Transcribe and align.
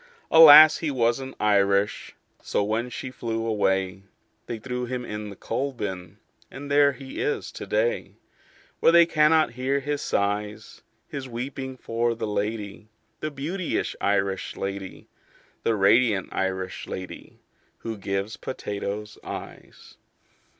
Alas, 0.31 0.77
he 0.79 0.89
wasn't 0.89 1.35
Irish. 1.39 2.15
So 2.41 2.63
when 2.63 2.89
she 2.89 3.11
flew 3.11 3.45
away, 3.45 4.01
They 4.47 4.57
threw 4.57 4.85
him 4.87 5.05
in 5.05 5.29
the 5.29 5.35
coal 5.35 5.73
bin 5.73 6.17
And 6.49 6.71
there 6.71 6.93
he 6.93 7.21
is 7.21 7.51
to 7.51 7.67
day, 7.67 8.15
Where 8.79 8.91
they 8.91 9.05
cannot 9.05 9.51
hear 9.51 9.79
his 9.79 10.01
sighs 10.01 10.81
His 11.07 11.29
weeping 11.29 11.77
for 11.77 12.15
the 12.15 12.25
lady, 12.25 12.89
The 13.19 13.29
beauteous 13.29 13.95
Irish 14.01 14.55
lady, 14.57 15.07
The 15.61 15.75
radiant 15.75 16.29
Irish 16.31 16.87
lady 16.87 17.37
Who 17.81 17.95
gives 17.95 18.37
potatoes 18.37 19.19
eyes." 19.23 19.97